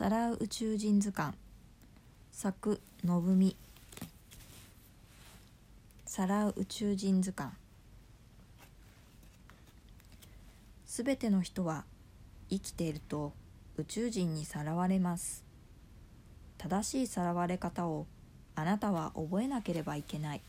[0.00, 1.34] さらう宇宙人図鑑。
[2.32, 3.54] 作のぶみ
[6.06, 7.52] さらう宇宙人図鑑。
[10.86, 11.84] すべての人は
[12.48, 13.34] 生きていると
[13.76, 15.44] 宇宙人にさらわれます。
[16.56, 18.06] 正しいさらわれ方を
[18.54, 20.40] あなたは覚えなければいけない。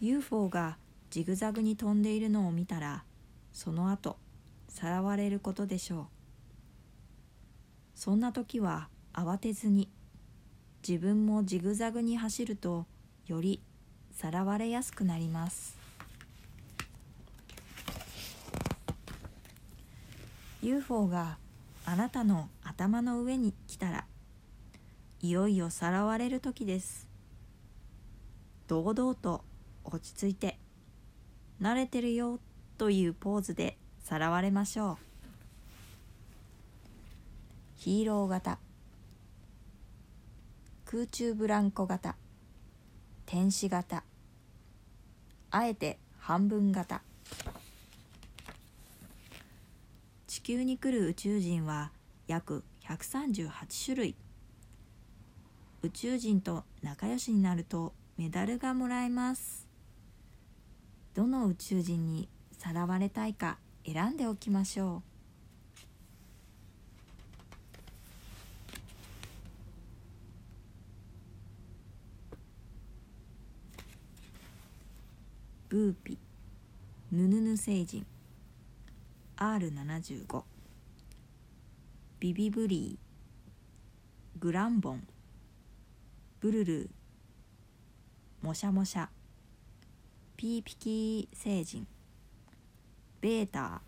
[0.00, 0.78] UFO が
[1.10, 3.04] ジグザグに飛んでいるのを見たら
[3.52, 4.16] その後
[4.70, 6.13] さらわれることでしょう。
[8.04, 9.88] そんな時は慌てずに
[10.86, 12.84] 自分もジグザグに走ると
[13.26, 13.62] より
[14.12, 15.78] さらわれやすくなります。
[20.60, 21.38] UFO が
[21.86, 24.04] あなたの頭の上に来たら
[25.22, 27.08] いよいよさらわれる時です。
[28.66, 29.46] 堂々と
[29.82, 30.58] 落ち着いて
[31.58, 32.38] 慣れてるよ
[32.76, 35.13] というポーズでさらわれましょう。
[37.84, 38.58] ヒーロー型。
[40.86, 42.16] 空中ブランコ型。
[43.26, 44.04] 天使型。
[45.50, 47.02] あえて半分型。
[50.26, 51.90] 地球に来る宇宙人は
[52.26, 53.50] 約138
[53.84, 54.16] 種類。
[55.82, 59.68] 宇宙人と仲良しになるとメダルがもらえます。
[61.12, 65.13] どの宇宙人にさらわれたいか選んでおきましょう。
[75.74, 76.16] ブーピ
[77.10, 78.06] ヌヌヌ星人。
[79.36, 80.44] R75
[82.20, 84.40] ビビブリー。
[84.40, 85.02] グランボン。
[86.38, 86.88] ブルルー。
[88.40, 89.08] モシャモシャ。
[90.36, 91.88] ピーピキー星人。
[93.20, 93.78] ベーター。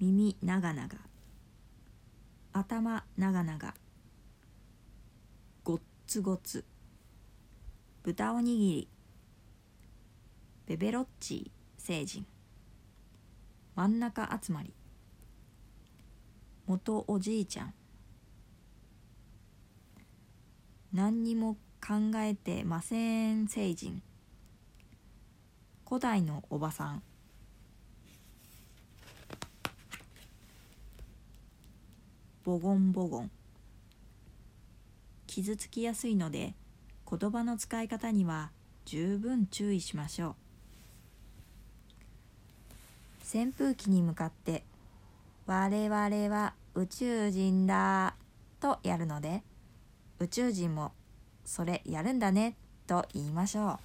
[0.00, 0.88] 耳長々。
[2.52, 3.74] 頭長々。
[5.62, 6.64] ごっつごつ。
[8.02, 8.97] 豚おにぎり。
[10.68, 12.26] ベベロッチ星人。
[13.74, 14.74] 真ん中集まり。
[16.66, 17.74] 元おじいちゃん。
[20.92, 24.02] 何にも考えてません星人。
[25.88, 27.02] 古代のおばさん。
[32.44, 33.30] ボゴンボゴン。
[35.26, 36.54] 傷つきやすいので
[37.10, 38.50] 言葉の使い方には
[38.84, 40.47] 十分注意しましょう。
[43.30, 44.64] 扇風機に向かって
[45.44, 48.16] 「我々は宇宙人だ」
[48.58, 49.42] とやるので
[50.18, 50.94] 宇宙人も
[51.44, 52.56] 「それやるんだね」
[52.88, 53.78] と言いましょう。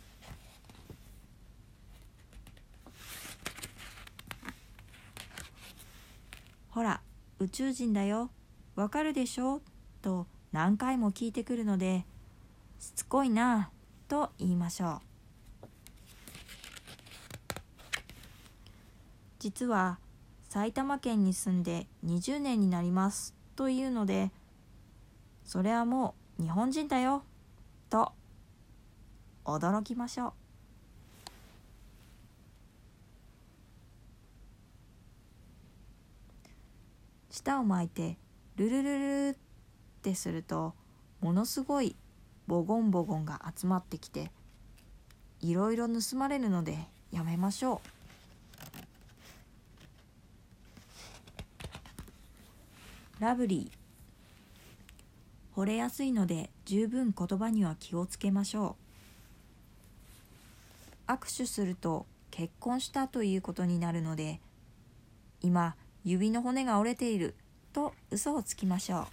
[6.70, 7.02] ほら
[7.40, 8.30] 宇宙人だよ
[8.76, 9.62] わかるでしょ
[10.02, 12.06] と何回も聞いてくるので
[12.80, 13.72] しつこいな
[14.08, 15.13] と言いましょう。
[19.44, 20.00] 実は
[20.48, 24.32] 埼玉県に住んで20年になりますというので
[25.44, 27.24] それはもう日本人だよ
[27.90, 28.14] と
[29.44, 30.34] 驚きましょう。
[37.30, 38.18] 舌を巻いて
[38.56, 39.38] ルルルルっ
[40.04, 40.74] てすると
[41.20, 41.98] ものすごい
[42.48, 44.32] ボゴンボゴンが集まってきて
[45.42, 46.78] いろいろ盗まれるので
[47.12, 47.93] やめましょう。
[53.24, 55.58] ラブリー。
[55.58, 58.76] 惚れやすいので十分言葉には気をつけましょ
[61.08, 61.12] う。
[61.12, 64.42] 握手すると結婚したということになるので
[65.42, 67.34] 今指の骨が折れている。
[67.72, 69.08] と嘘をつきましょう。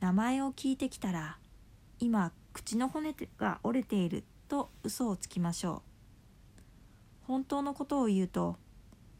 [0.00, 1.38] 名前を聞いてきたら
[1.98, 4.22] 今口の骨が折れている。
[4.48, 5.82] と嘘をつきましょう。
[7.26, 8.58] 本当のことを言うと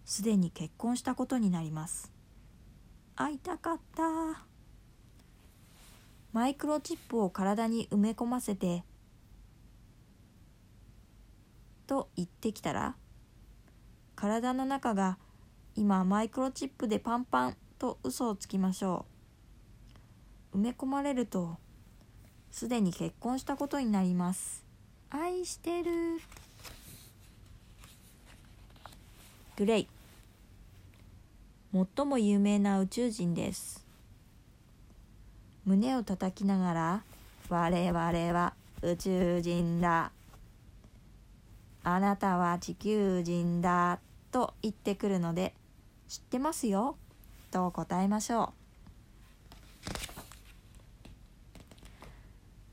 [0.06, 2.12] すでに結婚したことになります。
[3.17, 4.47] 会いたかった。
[6.32, 8.85] マイクロチップを体に埋め込ませて
[11.87, 12.94] と言ってきたら
[14.14, 15.17] 体の中が
[15.75, 19.06] 今マイクロチップでパンパンと嘘をつきましょ
[20.53, 20.58] う。
[20.58, 21.56] 埋め込まれると
[22.50, 24.64] すでに結婚したことになります。
[25.11, 25.91] 愛してる。
[29.56, 29.95] グレイ。
[31.73, 33.85] 最も有名な宇宙人です。
[35.65, 37.03] 胸を叩きながら
[37.49, 37.99] 我々
[38.33, 40.13] は宇宙人だ。
[41.83, 44.01] あなたは地球人だ
[44.33, 45.55] と言ってくるので
[46.09, 46.97] 「知ってますよ」
[47.51, 48.67] と答えましょう。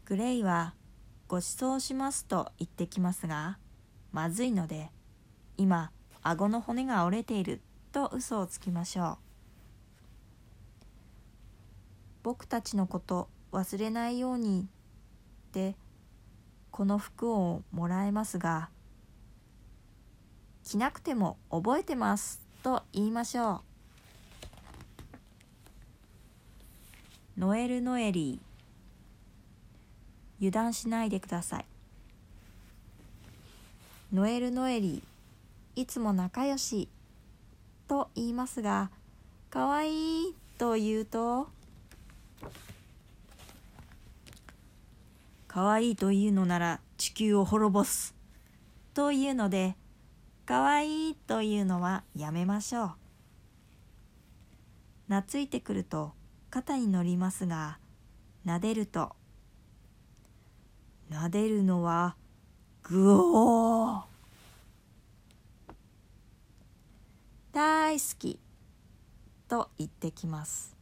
[0.06, 0.74] グレイは
[1.28, 3.58] 「ご馳走します」と言ってきますが
[4.12, 4.92] まずいので
[5.58, 5.92] 今
[6.22, 7.62] 顎の骨が折れている。
[7.94, 9.18] と嘘をつきましょう。
[12.24, 14.68] 僕たちのこと忘れないように
[15.50, 15.76] って
[16.72, 18.70] この服をもらえますが
[20.64, 23.62] 着なくても覚えてますと言いましょ
[27.38, 27.42] う。
[27.42, 28.40] ノエル・ノエリー
[30.40, 31.66] 油断しないでください。
[34.14, 36.88] ノエル・ノエリーいつも仲良し。
[37.94, 38.90] と言いますが
[39.52, 41.48] かわいいと言うと
[45.48, 48.16] かわいいというのなら地球を滅ぼす
[48.96, 49.76] というので
[50.48, 52.92] かわいいというのはやめましょう。
[55.10, 56.14] 懐いてくると
[56.50, 57.78] 肩に乗りますが
[58.44, 59.12] 撫でると。
[61.12, 62.16] 撫でるのは
[62.82, 64.13] ぐおー。
[67.54, 68.40] 大好き
[69.48, 70.76] と言ってきます。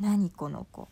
[0.00, 0.88] 何この子。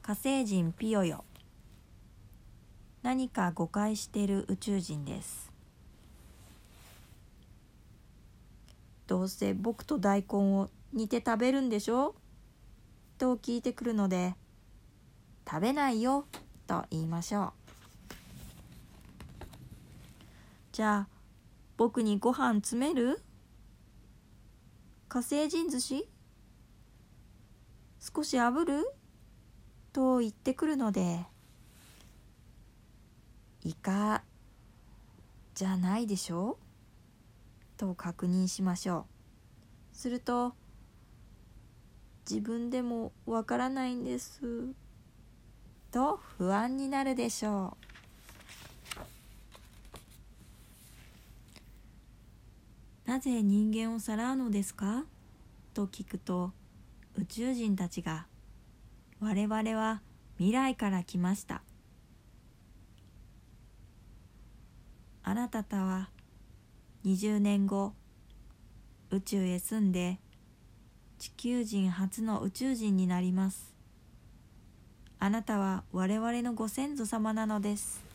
[0.00, 1.24] 火星人ピヨヨ。
[3.02, 5.50] 何か誤解している宇宙人です。
[9.08, 12.14] どうせ僕と大根を煮て食べるんでしょ？
[13.18, 14.36] と聞いてくるので
[15.48, 16.26] 食べないよ。
[16.68, 17.61] と言いましょう。
[20.72, 21.08] じゃあ
[21.76, 23.22] 僕にご飯詰める？
[25.08, 26.08] 火星人寿司？
[28.00, 28.90] 少し炙る？
[29.92, 31.26] と言ってくるので。
[33.64, 34.22] イカ
[35.54, 36.56] じゃないでしょ？
[37.76, 39.06] と確認しましょ
[39.92, 39.96] う。
[39.96, 40.54] すると
[42.26, 44.40] 自分でもわからないんです。
[45.90, 47.91] と不安になるでしょう。
[53.12, 55.04] なぜ人間をさらうのですか？
[55.74, 56.52] と聞くと
[57.14, 58.26] 宇宙人たちが
[59.20, 60.00] 我々は
[60.38, 61.60] 未来から来ました
[65.22, 66.08] あなたとは
[67.04, 67.92] 20年後
[69.10, 70.18] 宇宙へ住んで
[71.18, 73.74] 地球人初の宇宙人になります。
[75.18, 78.11] あなたは我々のご先祖様なのです。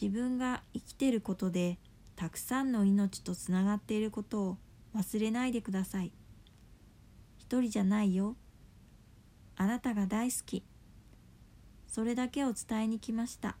[0.00, 1.76] 自分が生きてることで
[2.14, 4.58] たくさんの命とつながっていることを
[4.96, 6.12] 忘れないでください。
[7.38, 8.36] 一人じゃないよ。
[9.56, 10.62] あなたが大好き。
[11.88, 13.56] それだけを伝えに来ました。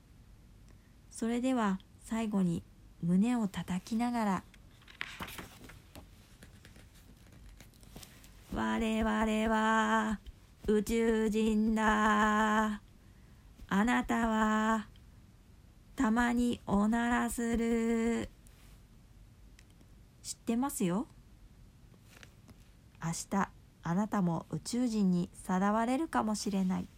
[1.10, 2.62] それでは最後に
[3.02, 4.42] 胸を叩きながら。
[8.54, 10.20] 我々は
[10.68, 12.80] 宇宙人だ。
[13.70, 14.27] あなた
[16.08, 18.30] たまにおならする。
[20.22, 21.06] 知ってますよ？
[23.04, 23.50] 明日
[23.82, 26.88] あなたも宇宙人にさらわれるかもしれない。